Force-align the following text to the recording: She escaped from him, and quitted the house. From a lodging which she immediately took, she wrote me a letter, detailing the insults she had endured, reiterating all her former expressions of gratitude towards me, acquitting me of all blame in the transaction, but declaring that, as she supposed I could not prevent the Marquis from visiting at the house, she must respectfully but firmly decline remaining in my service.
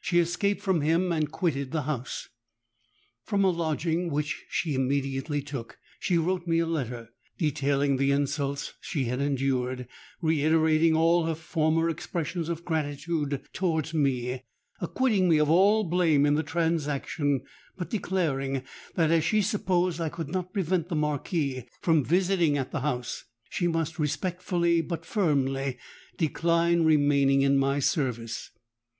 She 0.00 0.20
escaped 0.20 0.62
from 0.62 0.82
him, 0.82 1.10
and 1.10 1.28
quitted 1.32 1.72
the 1.72 1.82
house. 1.82 2.28
From 3.24 3.42
a 3.42 3.50
lodging 3.50 4.10
which 4.12 4.44
she 4.48 4.74
immediately 4.76 5.42
took, 5.42 5.76
she 5.98 6.16
wrote 6.18 6.46
me 6.46 6.60
a 6.60 6.66
letter, 6.66 7.08
detailing 7.36 7.96
the 7.96 8.12
insults 8.12 8.74
she 8.80 9.06
had 9.06 9.20
endured, 9.20 9.88
reiterating 10.20 10.94
all 10.94 11.24
her 11.26 11.34
former 11.34 11.90
expressions 11.90 12.48
of 12.48 12.64
gratitude 12.64 13.42
towards 13.52 13.92
me, 13.92 14.44
acquitting 14.80 15.28
me 15.28 15.38
of 15.38 15.50
all 15.50 15.82
blame 15.82 16.26
in 16.26 16.34
the 16.34 16.44
transaction, 16.44 17.40
but 17.76 17.90
declaring 17.90 18.62
that, 18.94 19.10
as 19.10 19.24
she 19.24 19.42
supposed 19.42 20.00
I 20.00 20.10
could 20.10 20.28
not 20.28 20.52
prevent 20.52 20.90
the 20.90 20.94
Marquis 20.94 21.64
from 21.80 22.04
visiting 22.04 22.56
at 22.56 22.70
the 22.70 22.82
house, 22.82 23.24
she 23.50 23.66
must 23.66 23.98
respectfully 23.98 24.80
but 24.80 25.04
firmly 25.04 25.76
decline 26.16 26.84
remaining 26.84 27.42
in 27.42 27.58
my 27.58 27.80
service. 27.80 28.52